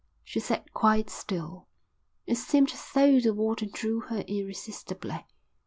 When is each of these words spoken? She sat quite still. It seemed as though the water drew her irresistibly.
She 0.23 0.39
sat 0.39 0.73
quite 0.73 1.11
still. 1.11 1.67
It 2.25 2.37
seemed 2.39 2.71
as 2.71 2.89
though 2.91 3.19
the 3.19 3.35
water 3.35 3.67
drew 3.67 3.99
her 3.99 4.21
irresistibly. 4.21 5.27